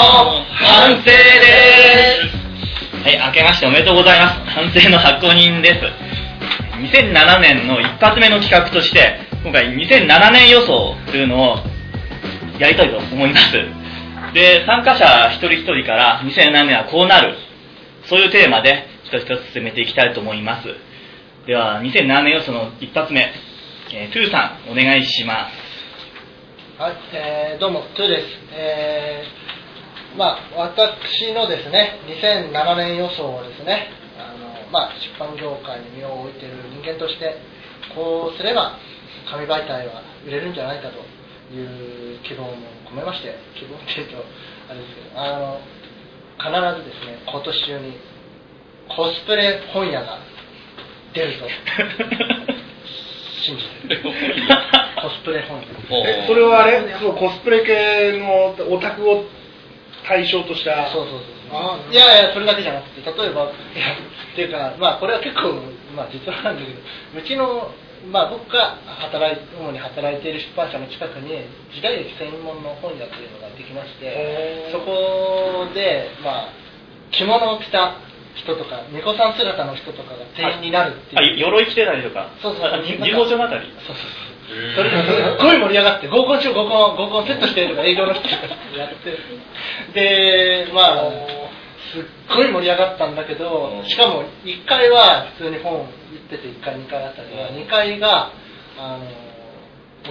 [0.00, 2.40] 反省です
[3.04, 4.40] はい、明けましておめでとうございます。
[4.50, 5.80] 反省の箱人です。
[6.96, 11.56] 2007年の一発目の企画として、今回2007年予想というのを
[12.58, 13.52] やりたいと思います。
[14.32, 17.36] で、参加者一人一人から2007年はこうなる。
[18.04, 20.68] そういうテーマで一つ一つ進めていきたいと思います。
[21.46, 23.30] では、2007年予想の一発目、
[23.92, 25.50] えー、トゥーさん、お願いしま
[26.78, 26.82] す。
[26.82, 28.26] はい、えーどうも、トゥーです。
[28.54, 29.49] えー
[30.16, 33.88] まあ、私のですね、2007年予想をですね、
[34.18, 37.36] あのまあ、出版業界に身を置いている人間として、
[37.94, 38.76] こうすれば、
[39.30, 42.52] 紙媒体は売れるんじゃないかという希望も
[42.90, 44.16] 込めまして、希望っていうと、
[44.68, 45.60] あれですけど、あの
[46.38, 47.98] 必ずですね、今年中に
[48.88, 50.18] コスプレ本屋が
[51.14, 51.46] 出ると
[53.42, 54.02] 信じてる。
[55.00, 55.64] コスプレ本屋。
[56.08, 56.80] えそれはあれ？
[57.00, 59.24] そうコスプレ系のオタクを
[60.10, 60.90] 対象とした。
[60.90, 61.54] そうそうそう。
[61.54, 65.54] あいやいやそれだけじゃなくて例えばいやっていうかまあこれは結構
[65.94, 67.70] まあ実はなんだけどうちの
[68.10, 71.42] まあ僕が働い主に働いている出版社の近くに
[71.74, 76.52] 時代劇専門の本屋というのができましてそこでまあ
[77.10, 77.98] 着物を着た
[78.36, 81.38] 人とか巫女さん姿の人とかが店員になるってあ、いう。
[81.38, 83.66] 鎧着てたりとか、そうそうあじ自動車のあたり？
[83.84, 88.30] そうそうそうそれですっごい盛り上がって合コンしよう合コン合コンセットしてとか営業の人が
[88.76, 89.16] やって。
[89.94, 91.10] でまあ
[91.92, 92.02] すっ
[92.34, 95.88] ごい盛り上がったんだけどしかも1階は普通に本売っ
[96.28, 98.32] てて1階2階あたりは2階が
[98.78, 99.04] あの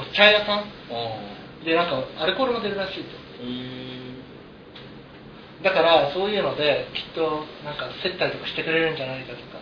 [0.01, 0.65] お茶屋さん。
[1.65, 3.19] でなんかアルコールも出るらしいと。
[5.63, 9.59] だからそういうのできっとなんか接待とかしてくれるんじゃないかとか。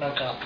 [0.00, 0.36] なんか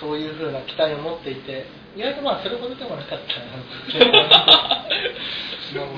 [0.00, 1.66] そういうふうな期待を持っていて
[1.98, 3.58] 意外とまあそれほどでもなかったな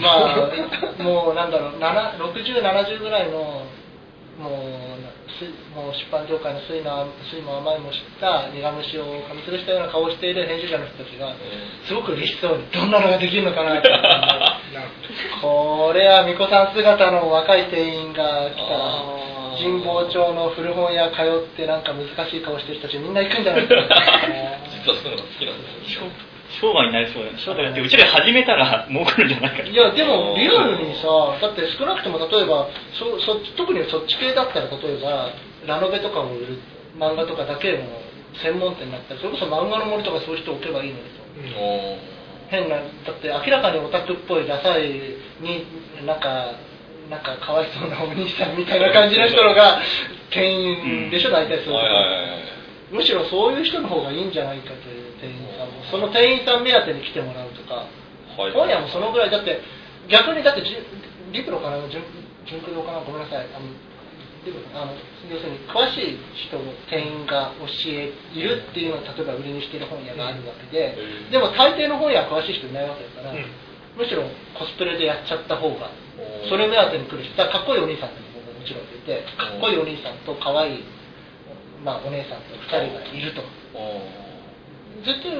[0.01, 3.67] まあもうなんだろう6070ぐらいの
[4.41, 5.01] もう
[5.37, 5.45] す
[5.77, 11.37] もう出版業界の酸いの酸いも甘いも知った苦虫を噛みつぶしたような顔をしている編集者の人たちが
[11.85, 13.91] すごく嬉しそうにどんなのができるのかなって。
[15.43, 19.21] これは巫女さん姿の若い店員が来たら
[19.59, 23.95] 神保町の古本屋通ってなんか難しい顔してる人たちみんな行くんじゃないですか
[24.69, 26.03] 実 はそういうのが好きなんですよ
[26.61, 29.63] 商売になりそうだよ商売だってうちで始めたら儲かるんじゃないか。
[29.63, 31.07] いやでもリアルにさ
[31.41, 32.67] だって少なくとも例えば
[32.99, 35.31] そそっち特にそっち系だったら例えば
[35.67, 36.59] ラノベとかを売る
[36.99, 37.87] 漫画とかだけの
[38.43, 41.61] 専門店になったらそれこそ漫画の森とかそういう人置けばいいのにと
[42.51, 44.91] 変なだって明らかにオタクっぽいダサい
[45.41, 45.67] に
[46.05, 46.59] なんか
[47.09, 49.81] なんかかわいそうなお兄さんみたいな感じの人のが
[50.31, 52.50] 店員でしょ、大体そういうはいはいはい
[52.91, 57.87] むしろそういう人の方がいいんじゃないかという店員さんもその店員さん目当てに来てもらうとか
[58.37, 58.53] はい。
[58.53, 59.61] 本屋もそのぐらいだって
[60.09, 60.77] 逆にだってじ
[61.33, 62.03] リプロかな純
[62.47, 63.01] 純駆動かな？
[63.01, 63.47] ごめんなさい。
[63.55, 63.71] あの
[64.73, 64.93] あの
[65.29, 66.17] 要するに詳しい
[66.49, 70.97] 人の店員が教えいるっていうのを例えば売りにしてる本屋があるわけで、
[71.29, 71.31] うん。
[71.31, 73.45] でも大抵の本屋は詳しい人いないわけだから、うん。
[73.99, 74.25] むしろ
[74.57, 75.91] コスプレでやっちゃった方が
[76.49, 80.85] それ目当てに来る人だかっこいいお兄さんっていうのももちろんいてかっこいいお兄さんと可愛い
[81.85, 83.43] まあお姉さんと2人がいると。
[85.05, 85.33] 絶対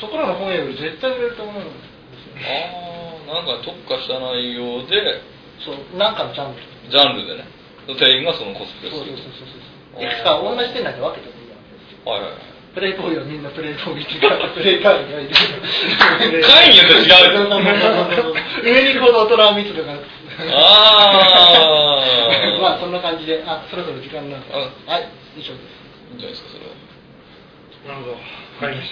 [0.00, 2.38] そそこらの本屋より絶対売れると思うんですよ。
[2.38, 5.22] ああなんか特化した内容で。
[5.60, 6.62] そうなんかのジャンル。
[6.90, 7.44] ジャンルでね。
[7.88, 9.16] 店員がそのコスプレそうする。
[9.16, 9.58] そうそうそう
[9.96, 12.06] そういくつか同じ店内で分けてもいいわけですよ。
[12.06, 12.40] はいはいはい。
[12.74, 14.84] プレイボーイはみんなプレイボーイっていうかプレイいる。
[14.84, 17.50] 会によって違う。
[18.62, 19.98] 上に行くほど大人密度が
[20.40, 22.60] あー。
[22.62, 23.42] まあそんな感じで。
[23.46, 25.08] あそろそろ時間になるからあはい。
[25.36, 25.78] 以上です。
[26.10, 28.12] いいんじゃないですかそれはなるほど。
[28.12, 28.18] わ
[28.60, 28.90] かりまし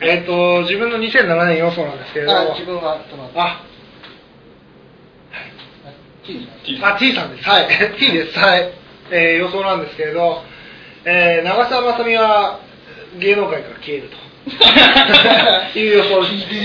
[0.00, 0.06] た。
[0.06, 2.38] えっ、と自分の2007年予想なんですけれど。
[2.38, 3.62] あ自分はそのあ。
[5.86, 5.92] あ
[6.24, 6.94] T さん。
[6.94, 7.48] あ T さんです。
[7.48, 7.68] はい。
[7.98, 8.38] T です。
[8.38, 8.72] はい、
[9.10, 10.42] えー予想なんですけれど、
[11.04, 12.60] えー長澤まさみは
[13.18, 14.27] 芸能界から消えると
[15.78, 16.56] いう予想ですえ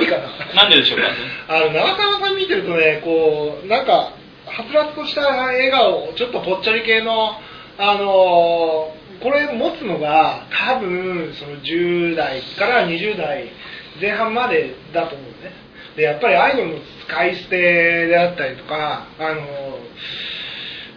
[0.00, 0.28] いいかな
[0.62, 1.04] なんででしょうか？
[1.48, 4.12] あの長澤さん見てるとねこうなんかは
[4.68, 7.32] つらつとした笑顔ちょっとぽっちゃり系の
[7.78, 13.50] あのーこれ持つのが多分その10代から20代
[14.00, 15.52] 前半までだと思うね。
[15.94, 19.42] でやっぱりアイドルの使い捨てであったりとかあの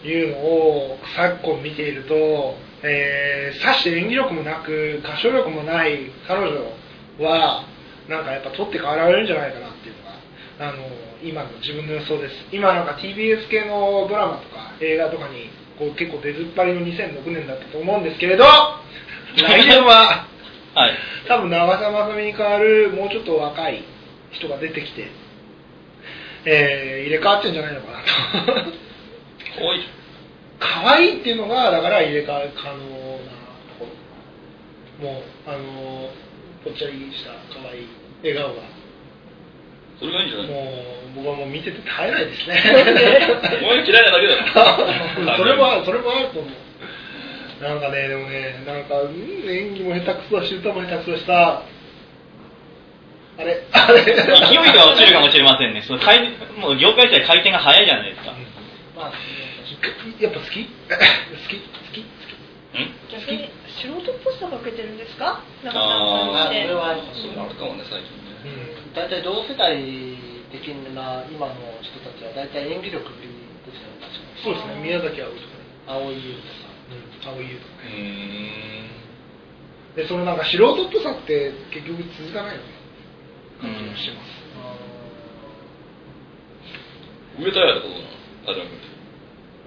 [0.06, 6.60] ーいうのを昨今見ていると、えー、さして演技力もなく歌唱力もない彼女
[7.20, 7.66] は
[8.10, 10.20] なんかやっぱ取って代わられるんじゃないかなっていうのが
[10.60, 10.84] あの
[11.24, 12.36] 今の自分の予想です。
[12.52, 15.50] 今なんか TBS 系のドラマとか映画とかに
[15.80, 20.28] こう結構出ずっぱりの2006年だったと思うんですけれど来年は
[20.76, 20.92] はい。
[21.28, 23.84] 多分長澤まさみに代わるもうちょっと若い
[24.32, 25.08] 人が出てきて
[26.46, 28.70] えー入れ替わってんじゃないのかなと。
[29.74, 30.03] いじ
[30.63, 32.88] 可愛いっていうのがだから入れ替わり可能なと
[33.80, 33.88] こ
[35.01, 35.10] ろ。
[35.12, 36.10] もうあの
[36.63, 37.88] ぽっちゃりした可愛い
[38.24, 38.62] 笑顔が。
[40.00, 40.48] それがいいんじゃない？
[40.48, 42.56] もう僕はもう見てて耐えないですね。
[43.62, 44.36] お前が嫌いなだけだ
[45.27, 47.63] ろ それもそれもあると思う。
[47.63, 51.62] なんかねでもねなんかうん演技も下手くそだし歌も下手くそだしさ。
[53.36, 54.01] あれあれ。
[54.04, 54.15] 勢い
[54.74, 55.81] が落ちるかもしれませんね。
[55.81, 58.31] その回もう業界自体回転が早いじゃないですか。
[58.95, 59.12] まあ
[60.20, 60.50] やっぱ好き？
[60.50, 60.64] 好き？
[60.64, 60.68] 好
[61.50, 61.60] き？
[61.60, 62.02] 好き？
[62.02, 62.90] ん？
[63.12, 65.44] 逆に素人っぽさかけてるんですか？
[65.64, 67.02] 長あまあそれはある
[67.56, 68.32] かもね最近ね。
[68.46, 68.94] うん。
[68.94, 69.76] 大体同世代
[70.52, 73.28] 的な今の人たちは大体演技力で
[73.72, 74.42] すよね確かに。
[74.44, 74.82] そうですね。
[74.82, 75.64] 宮崎あおいとかね。
[75.88, 76.72] 青井優とか
[77.28, 77.38] うん。
[77.38, 77.74] 青い優とか
[79.96, 82.70] でそのなんか素人っぽさって結局続かないよね。
[83.62, 84.28] 感じがします、
[87.40, 88.10] 上戸彩とかどうなの？
[88.46, 88.93] 田島君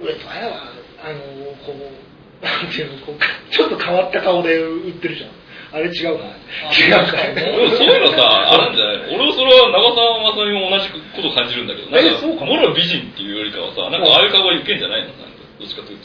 [0.02, 0.56] って上戸彩は
[1.04, 1.18] あの
[1.64, 5.30] こうなんていうのこうちょっと変わった顔で売ってるじゃん。
[5.72, 8.22] あれ違うかあ違うかそう俺そういうのさ、
[8.54, 9.14] あるんじゃない？
[9.16, 15.24] 俺はそれは長澤まさみも同じこと感じるんだけど、なんか、えそうかもろ美人っていうよりかはさ、なんかああいう顔がいけんじゃないのなんか、
[15.58, 15.98] どっちかという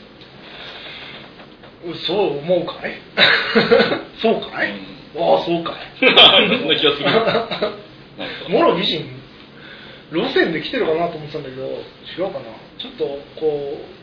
[1.93, 1.97] と。
[1.99, 2.97] そう思うかい？
[4.19, 4.73] そうかい、
[5.15, 5.75] ああそうかい。
[6.01, 6.05] そ
[6.65, 7.03] んな気がす
[8.49, 8.49] る。
[8.49, 9.05] もろ美人？
[10.11, 12.51] 路線で来てるかなと思ってたんだけど違うかな。
[12.77, 13.05] ちょっと
[13.39, 14.01] こう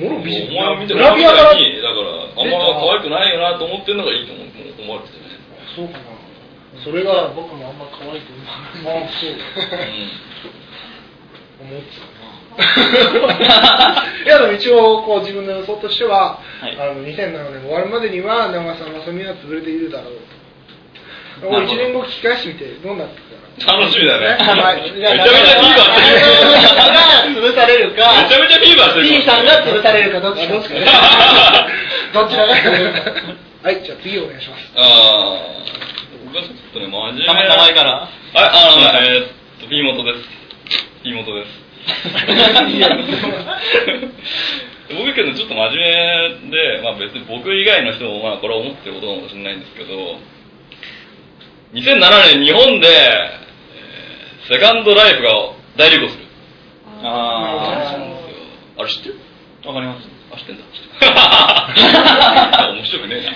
[0.00, 5.24] もろ美人お前みたいグなラビアからに、だから、あんま可愛くないよなと思ってるのがいいと思う思われててね。
[5.74, 6.04] そうかな。
[6.82, 9.04] それが僕もあんま可愛いと思わない。
[9.04, 9.30] あそう。
[9.30, 9.34] う
[11.64, 12.34] 思ってたな。
[14.24, 16.76] いやでも一応こう自分の予想としては、はい。
[16.78, 20.43] あの2007年終わるまでには長澤まさみは潰れているだろうと
[21.42, 23.20] もう1年後聞き返してみてどうなって
[23.60, 23.80] たかん。
[23.80, 24.26] 楽しみだね。
[24.38, 25.24] はいめちゃめちゃ
[25.58, 26.20] フィーバーしてる。
[26.94, 27.00] が
[27.30, 29.08] 潰されるかめちゃめちゃフィーバーしてる。
[29.08, 30.84] T さんが潰されるかどっちかですね
[32.14, 32.54] どちらが
[33.64, 34.84] はいじゃあ次お願いしますああ、
[36.26, 37.32] 僕はちょっとね、真面目な。
[37.32, 39.28] 名前名前からはい、あの、えーっ
[39.60, 40.18] と、P 元です。
[41.02, 41.64] P 元です。
[44.96, 45.78] 僕けどちょっと真面
[46.50, 50.18] 目で、まあ別に僕以外の人もまあこれは思ってることかもしれないんですけど、
[51.72, 53.44] 2007年日本で、えー
[54.46, 55.30] セカンドライフが
[55.78, 56.24] 大流行する。
[57.02, 57.96] あ
[58.76, 59.16] あれ知ってる？
[59.64, 60.06] あ、わかります。
[60.32, 60.64] あ、知ってんだ。
[62.76, 63.32] 面白くねえな。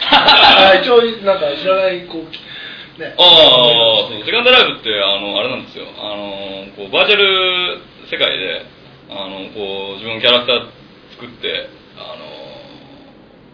[0.69, 5.86] あ一応なんか知らないこうねああ、セカンドライブって、あの、あれなんですよ。
[5.96, 7.80] あの、こう、バーチャル
[8.10, 8.66] 世界で、
[9.08, 10.66] あの、こう、自分のキャラクター
[11.12, 12.00] 作って、あ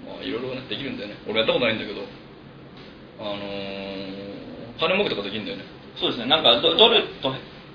[0.07, 1.15] の、まあ、いろいろね、できるんだよね。
[1.29, 2.01] 俺やったことないんだけど、
[3.21, 3.39] あの、
[4.79, 5.65] 金儲けとかできるんだよね。
[5.97, 7.33] そうですね、なんかドドルと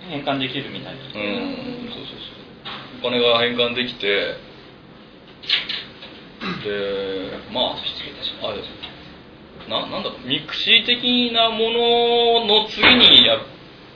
[0.09, 1.87] 変換できるみたいですうね。
[1.87, 2.99] ん、そうそうそう。
[2.99, 4.35] お金が返還できて、
[6.63, 8.69] で、まあ、あれです
[9.69, 13.41] ななんだろう、 mixi 的なものの次にやる、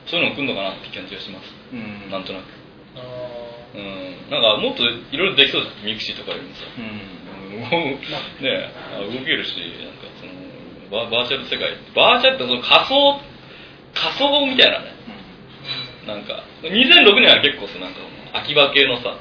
[0.05, 1.49] そういうのが来るのかなって感じがします。
[1.73, 2.11] うん。
[2.11, 2.43] なんとなく。
[2.95, 3.01] あ
[3.73, 4.29] うん。
[4.29, 6.61] なんかもっといろいろできそうです mixi とかよりもさ。
[6.77, 6.85] うん。
[7.53, 8.69] う んね
[9.17, 10.12] 動けるし、なんか
[10.93, 13.19] バ、バーチャル世界、バーチャルってその仮想、
[13.97, 14.93] 仮想みたいなね。
[16.05, 17.99] なんか、2006年は結構さ、なんか、
[18.33, 19.17] 秋葉系のさ、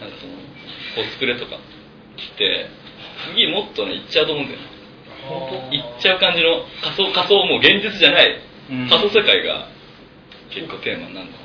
[0.00, 0.32] なんかその、
[0.96, 1.60] コスプレとか
[2.16, 2.70] 着て、
[3.28, 4.74] 次もっとね、行っちゃうと思うんだよね。
[5.72, 8.40] 行っちゃう感じの仮想、仮想もう現実じゃない、
[8.70, 9.68] うん仮想世界が
[10.48, 11.38] 結構テーマになるのか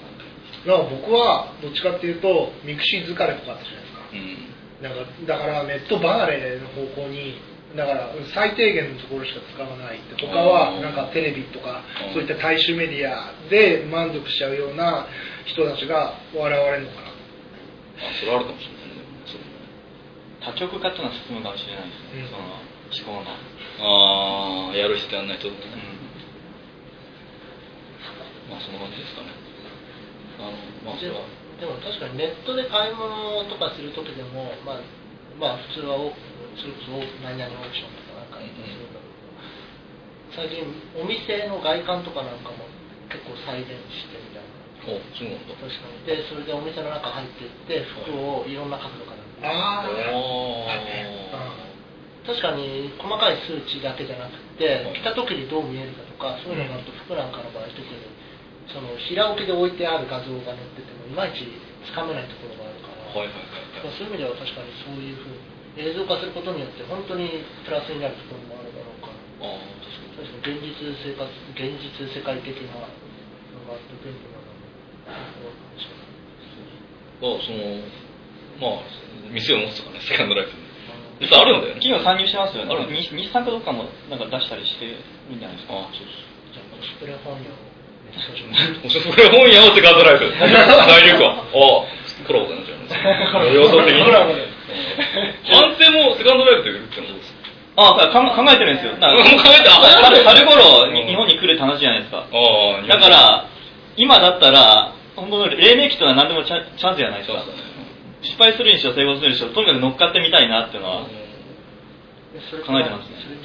[0.68, 4.08] だから僕はどっちかっていうと mixi 疲れとかあったじゃないですかな。
[4.14, 4.50] うん。
[4.82, 7.36] なんかだからネット離れの方向に
[7.76, 15.06] だから最低限のところしか使わないって他はなんかテレビとかうんそういった大衆メディアで満足しちゃうような
[15.46, 19.04] 人たちが笑われるのかなあ、それあるかもしれないね。
[19.26, 19.42] そう
[20.42, 22.42] 多極化っていうのは進むかもしれないですね、うんその
[22.90, 23.30] 思考の。
[23.30, 25.62] ああ、やる人やんない人だね。
[25.62, 26.00] うん
[28.50, 29.30] まあそんな感じですかね。
[30.42, 31.26] あの、まあそでもれは。
[31.60, 34.82] でも確かにネットで買い物とかするときでも、まあ、
[35.38, 36.14] まあ普通はお
[36.60, 39.20] それこそ何々オークションとかなんかやったりするんだけど、
[40.36, 40.68] 最近
[41.00, 42.68] お店の外観とかなんかも
[43.10, 45.56] 結構再現してみたいなお、そうなんだ。
[45.56, 50.68] 確かにでそれでお店の中入っていって服をいろんな角度からあお
[52.28, 57.88] 確かに細かい数値だけじゃなくてはい着た時にどう見えるかとかそういうのがあると服なんかの場合特に
[58.70, 61.48] その平置きで置いてある画像が載っててもいまいち
[61.88, 63.98] つかめないところがあるから、はいはいはいはい。
[63.98, 69.08] そういう意味では確かにそういうふうに映像化することによって本当にプラスになるところもあるだろうか
[69.40, 69.48] ら。
[69.48, 70.28] ああ、確かに。
[70.28, 71.24] 確かに現実生活
[71.56, 74.52] 現実世界的なのががあって便利なの
[77.22, 77.80] まあその
[78.60, 78.84] まあ
[79.32, 80.52] 店を持つとかねセカンドライフ
[81.20, 84.96] 実はあるんだよね企業参入してますよねある日日産かどっかもなんか出したりしてる
[85.36, 85.68] んじゃないです。
[85.68, 86.08] かあそう
[86.52, 88.56] じゃあコスプレ本屋をね少々
[88.90, 90.32] そうそれ本屋をセカンドライフ。
[90.32, 90.48] 大
[91.04, 91.48] 流行ああ
[92.28, 92.76] コラボだなじゃ
[93.40, 94.04] あ予想的に
[94.70, 97.08] コラボで安定もセカンドライフで売るっての
[97.78, 99.74] ああ考考えてるんですよだからもう考えてあ
[100.04, 103.46] 春春頃にうん日本に来るって話じゃないですかああだから
[103.96, 107.44] 今だったら本当の黎明期というのは何でもチャチャンスじゃないですか
[108.22, 111.08] 失敗するにしろ成功するにしろとにかく乗っかってみたいなっていうのは
[112.36, 113.38] えそれ考えてますねそれ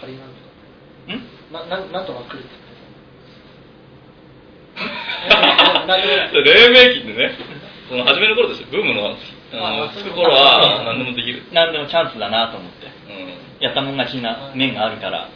[0.00, 1.18] 仮なんですん
[1.52, 2.58] かななんなんとか来るって
[6.44, 7.34] 黎明期ってね
[7.88, 9.16] その初めの頃ですよブームのあ
[9.50, 11.42] つく頃は何でもできる。
[11.52, 12.86] 何でもチャンスだなと思って。
[12.86, 12.90] う
[13.60, 13.64] ん。
[13.64, 15.28] やったもん勝ちな面があるから。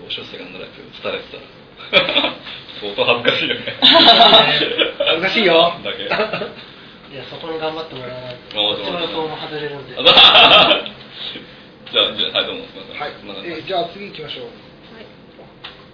[0.00, 1.42] どうしようセカンドライフ伝えてたら。
[2.80, 3.60] 相当恥ずかしいよね。
[4.98, 5.72] 恥ずかしいよ。
[5.84, 6.02] だけ。
[6.02, 6.06] い
[7.14, 8.56] やそこに頑張ってもらわないと。
[8.56, 9.94] あこっちの予想も外れるんで。
[9.94, 10.06] じゃあ
[11.92, 12.64] じゃあはいどうも。
[12.64, 12.80] すみ
[13.28, 13.52] ません。
[13.52, 13.62] はい。
[13.62, 14.46] じゃあ次行きましょう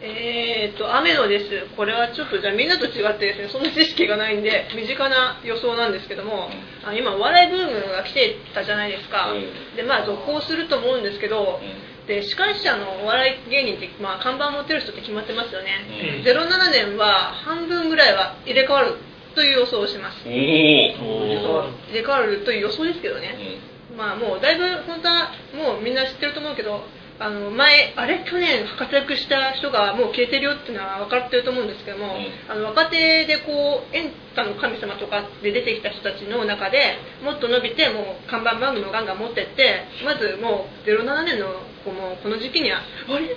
[0.01, 6.51] えー、と雨野です、これはちょっとじゃあみんなと違ってですねそんな知識がないんで身近な予想なんですけども、
[6.85, 9.77] あ今お笑いブームが来てたじゃないですか、うん。
[9.77, 16.25] でまあ続行すると思うんですけど、うで司会者のお笑い芸人って、まあ、看板持ってる人って決まってますよね、うん。
[16.25, 18.97] 07年は半分ぐらいは入れ替わる
[19.35, 20.23] という予想をします。
[20.27, 21.69] おお入れ替わる。
[21.91, 23.61] 入れ替わるという予想ですけどね、
[23.97, 26.83] まあもうだいぶ本当はもうみんな知ってると思うけど
[27.21, 28.25] あの前あれ？
[28.25, 32.31] 去年活躍した人がもう消えてるよっていうのは分かってると思うんですけども、うん。
[32.51, 41.47] あの若手でこうエンタの神様とかで出てきた人たちの中でもっと伸びてもう看板番組をガンガン持ってってまずもう07年の
[41.85, 43.37] このこの時期にはあれ？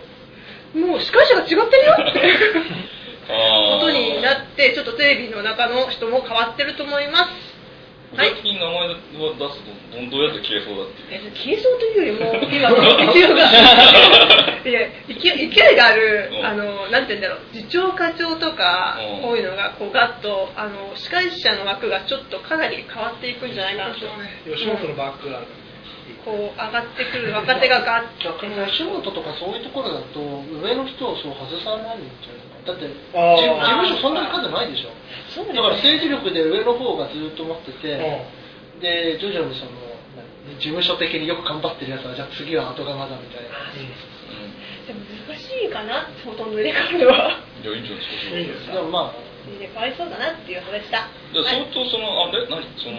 [0.79, 2.21] もう司会者が違ってるよって
[3.33, 7.50] あことになってちょっとテレビの中の人も変わってると思います
[8.11, 11.21] 具体的に名前を出すとどどうやって消えそうだっていう。
[11.27, 12.75] え消えそうというよりも今 の
[13.13, 13.35] 勢いが。
[14.63, 16.45] いや勢い勢いがあるうん。
[16.45, 19.21] あのなんて言うんだろう次長課長とかうん。
[19.21, 24.01] こういうのがこうガッとあの司会者の枠がちょっとかなり変わっていくんじゃないかなと。
[24.53, 25.47] 吉本のバックがある
[26.25, 30.19] こう上がってくる若手がガッ逆に吉本とかそういうところだと
[30.61, 34.93] 上の人をそう外さないんじゃないかなだって事務所そんなに数ないでしょ
[35.29, 37.97] そうだから政治力で上の方がずっと持ってて、
[38.81, 39.71] で徐々にその
[40.57, 43.71] 事務所的によく頑張ってるやつはじゃあ次は後釜だみたいな
[44.87, 52.97] でも難しいかなほとんど入れ替わるはじゃあいいんじゃないですかでもまあ入れ替わりそうだなっていう話でしたじゃあはい相当そのあれ何その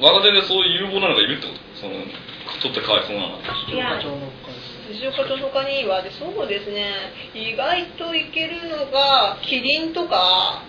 [0.00, 1.60] 若手でそういう有望なのがいるってこと？
[1.80, 1.94] その
[2.60, 3.98] 取ってかわいそうなのいや
[4.92, 6.02] 藤岡と他には。
[6.02, 6.92] でそうですね。
[7.34, 10.62] 意外といけるのがキリンとか。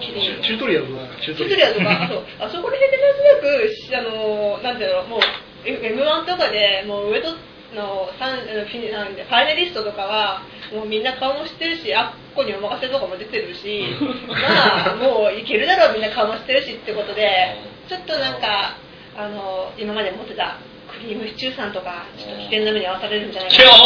[0.00, 0.42] キリン。
[0.42, 1.22] チュートリアルどうですか。
[1.24, 2.04] チュートチュートリアルとか。
[2.04, 2.24] あそう。
[2.38, 5.20] あそこら辺でなんとなくしあのなんていうのもう
[5.66, 7.34] m 1とかでもう上と
[7.74, 13.82] の三あのフィニなんでファイナリストとかはもうみんな顔も知ってるしあっこにお任せとかも出てるし
[14.30, 17.56] まあもういけるだろうみんな顔も知ってるしってことで
[17.88, 18.76] ちょっとなんか
[19.16, 20.58] あの今まで持ってた
[20.90, 23.76] クリームシチューさんとかちょっと危険な目に遭わされるんじゃないいやか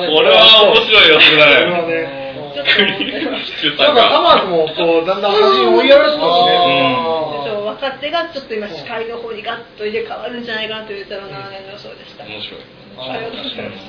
[0.00, 1.44] なこれは面白いよそれね
[1.86, 6.52] ねちょっとなんかサマーズもこうだんだん端に追いやられてますね。
[7.64, 12.60] 若手がちょっと今司会の方にガッと入れ替わるんじゃないかなという07年の予想でした、面白い。
[12.98, 13.68] ありがとうござい。
[13.70, 13.84] ます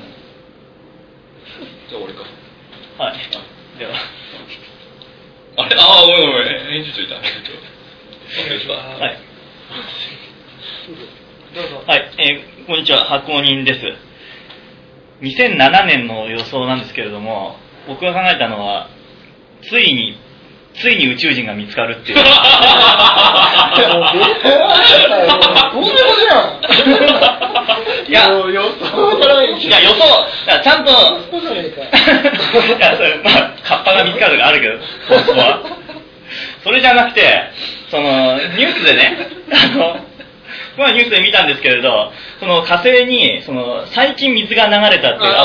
[1.90, 2.24] じゃあ俺か。
[2.98, 3.16] はい。
[3.78, 3.92] では。
[5.56, 5.76] あれ？
[5.76, 6.48] ああごめんごめん。
[6.48, 7.14] 編集長いた。
[7.20, 7.60] 編集長
[8.42, 9.00] お願いします。
[9.02, 9.33] はい
[11.86, 13.80] はい、えーこんにちは、発行人です。
[15.20, 17.56] 2007年の予想なんですけれども、
[17.88, 18.88] 僕が考えたのは、
[19.68, 20.16] ついに、
[20.80, 22.18] ついに宇宙人が見つかるっていう。
[25.74, 26.62] どうでもじゃん。
[28.08, 29.98] いや、予想じゃないいや、予想、
[30.62, 30.94] ちゃんと、 い
[32.80, 34.78] や、それ、まあ、カッパが見つかるとかあるけど、
[35.08, 35.62] 本当は。
[36.62, 37.50] それじゃなくて、
[37.90, 39.96] その、ニュースでね、あの、
[40.76, 45.38] 僕はニュースで見たんですけれど、その火星に、その、最近水が流れたっていう跡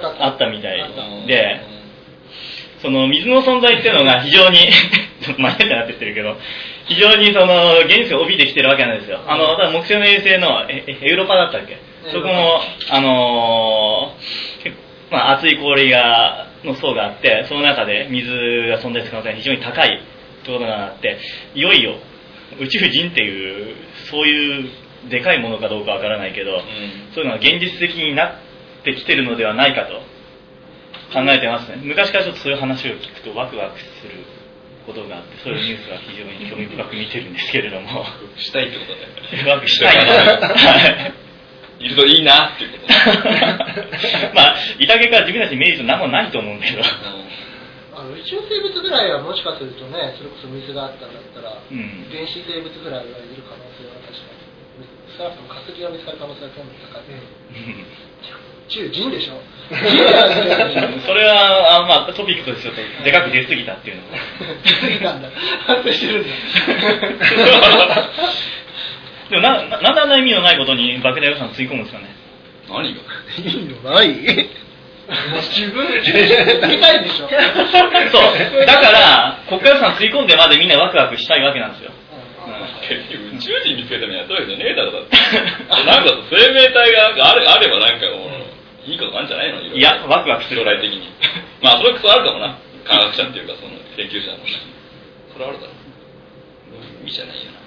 [0.00, 0.78] があったみたい
[1.26, 1.60] で、
[2.80, 4.58] その水の存在っていうのが非常に、
[5.38, 6.36] マニアックになってってるけど、
[6.86, 9.20] 非常にその、現実を帯びてきてるわけなんですよ。
[9.26, 11.76] あの、ただ木星の衛星の、え、えエウロパだったっけ？
[12.12, 14.72] そこも、あのー
[15.10, 18.30] まあ、熱い氷が、の層があって、その中で水
[18.68, 20.00] が存在する可能性が非常に高い
[20.44, 21.18] ところがあって、
[21.54, 21.96] いよいよ
[22.60, 23.76] 宇宙人っていう、
[24.10, 24.70] そういう
[25.10, 26.60] でかいものかどうかわからないけど、
[27.14, 28.40] そういうのが現実的にな
[28.80, 30.00] ってきてるのではないかと
[31.12, 31.80] 考えてますね。
[31.82, 34.24] 昔からちょっとそういう話を聞くとワクワクする
[34.86, 38.04] ことがあってそういうニュースが非常に興味深く見てるんですけれども。
[38.36, 39.50] したいってことね。
[39.50, 40.12] ワクしたいな。
[40.48, 41.28] はい
[41.80, 42.92] いるといいなっていうこと。
[44.34, 46.84] まあ、いたけから自分たちメリット何もないと思うんだけど、あ
[48.08, 52.06] の宇宙生物ぐらいはもしかするとねそれこそ水があったんだったら、うん。
[52.10, 54.38] 原始生物ぐらいはいる可能性は確かに。
[55.18, 59.40] 少なくとも化石が見つかる可能性は結構高い、宇宙人でしょ？
[59.74, 64.08] 人でしょそれは、あまあ、トピックとしてちょっとでかく出すぎたっていうのも。
[64.80, 65.28] 過ぎたんだ。
[65.66, 66.34] 反省してるんだ。
[69.30, 72.06] でもな、ななんであんな意味のないことに莫大予算つぎ込むんですかね。
[72.68, 73.00] 何が？
[73.38, 74.48] いいのない？
[75.08, 78.66] 自分で聞きたいでしょそう。
[78.66, 81.90] だから、国家予算つぎ込んでまでみんなワクワクしたいわけなんですよ。
[82.88, 85.16] 結局宇宙人見つけてもやったわけじゃねえだろだって。
[85.84, 88.28] なんか生命体があれあればなんかも
[88.86, 89.60] う、いいことなんじゃないの？
[89.62, 90.60] いや、ワクワクする。
[90.60, 91.08] 将来的に。
[91.62, 92.58] まあそれこそあるかもな。
[92.84, 94.50] 科学者っていうかその研究者もね。
[95.32, 97.02] それはあるだろう。
[97.02, 97.58] 意味じゃないよな。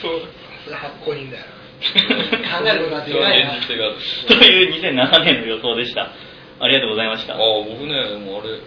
[0.00, 0.28] そう。
[0.64, 2.36] それ発行人だよ考
[2.66, 3.96] えることができないな現実性がある。
[4.28, 6.10] という2007年の予想でした。
[6.60, 7.34] ありがとうございました。
[7.34, 8.60] ああ、僕ね、もうあれ、あ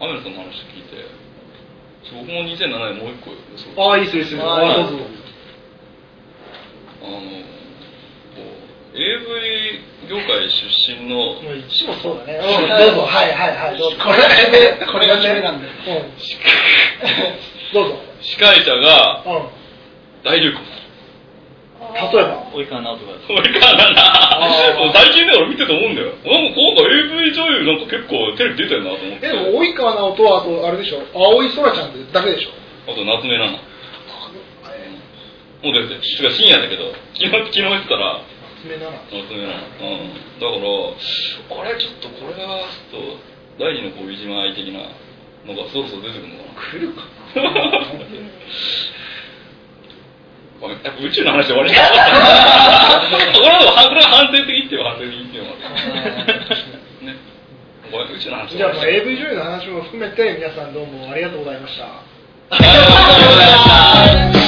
[0.00, 1.06] のー、アメルさんの話聞いて、
[2.12, 4.96] 僕も2007年もう一個予想ああいいっすいいっすあああどうぞ
[7.02, 7.24] あの、こ
[8.92, 12.40] う、AV 業界出身の、もう一もそうだね。
[12.40, 13.02] どうぞ。
[13.02, 13.78] はいはいはい。
[13.78, 17.72] これがこれが決めなんだようん。
[17.72, 17.96] どうぞ。
[18.20, 19.48] 司会者がうん。
[20.24, 20.58] 大流行。
[21.94, 23.12] 例えば及川直人が。
[23.26, 24.42] これからな
[24.92, 26.12] 最近だから見てて思うんだよ。
[26.24, 29.26] なんか今回 AV 女優なんか結構テレビ出てるなと思って。
[29.26, 31.02] えでも及川直人はあとあれでしょ？
[31.14, 32.50] 青井空ちゃんだけでしょ？
[32.90, 33.70] あと夏目奈々。
[35.60, 36.00] もう出て
[36.32, 38.24] 深夜だけど、昨日、昨日言ってたら、
[38.62, 39.92] 爪なら夏目奈々。
[39.92, 40.16] うん。
[40.40, 40.64] だから、
[41.60, 43.20] あれちょっとこれは、ちょっと、
[43.60, 44.88] 第二の恋島愛的な
[45.44, 46.64] のがそろそろ出てくるのかな。
[46.72, 47.04] 来るか
[47.36, 48.30] ごめん
[50.70, 52.02] やっぱ宇宙の話で終わりになかった。
[53.38, 55.58] これはこれは反省的っていう反省的っていうのが
[57.02, 57.16] ね。
[57.90, 61.84] ごめん宇宙の話じゃあもう AV 女優の話も含めて皆さんどうもありがとうございました
[62.50, 63.42] ありがとうござ
[64.22, 64.39] いました